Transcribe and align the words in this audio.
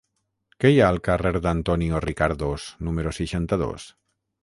Què 0.63 0.71
hi 0.75 0.79
ha 0.81 0.87
al 0.93 0.97
carrer 1.09 1.33
d'Antonio 1.47 2.01
Ricardos 2.09 2.69
número 2.89 3.17
seixanta-dos? 3.23 3.91